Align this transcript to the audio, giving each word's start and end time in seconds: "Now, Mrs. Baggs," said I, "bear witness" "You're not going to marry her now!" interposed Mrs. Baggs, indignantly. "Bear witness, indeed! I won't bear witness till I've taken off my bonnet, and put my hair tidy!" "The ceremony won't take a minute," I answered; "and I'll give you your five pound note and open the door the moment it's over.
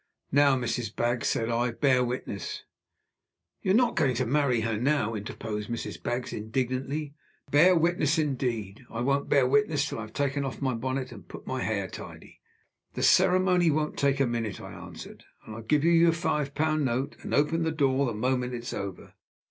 "Now, 0.31 0.55
Mrs. 0.57 0.95
Baggs," 0.95 1.27
said 1.27 1.51
I, 1.51 1.69
"bear 1.69 2.03
witness" 2.03 2.63
"You're 3.61 3.75
not 3.75 3.95
going 3.95 4.15
to 4.15 4.25
marry 4.25 4.61
her 4.61 4.75
now!" 4.75 5.13
interposed 5.13 5.69
Mrs. 5.69 6.01
Baggs, 6.01 6.33
indignantly. 6.33 7.13
"Bear 7.51 7.75
witness, 7.75 8.17
indeed! 8.17 8.83
I 8.89 9.01
won't 9.01 9.29
bear 9.29 9.45
witness 9.45 9.87
till 9.87 9.99
I've 9.99 10.11
taken 10.13 10.43
off 10.43 10.59
my 10.59 10.73
bonnet, 10.73 11.11
and 11.11 11.27
put 11.27 11.45
my 11.45 11.61
hair 11.61 11.87
tidy!" 11.87 12.41
"The 12.95 13.03
ceremony 13.03 13.69
won't 13.69 13.95
take 13.95 14.19
a 14.19 14.25
minute," 14.25 14.59
I 14.59 14.71
answered; 14.73 15.25
"and 15.45 15.55
I'll 15.55 15.61
give 15.61 15.83
you 15.83 15.91
your 15.91 16.13
five 16.13 16.55
pound 16.55 16.83
note 16.83 17.15
and 17.21 17.31
open 17.35 17.61
the 17.61 17.69
door 17.71 18.07
the 18.07 18.13
moment 18.15 18.55
it's 18.55 18.73
over. 18.73 19.13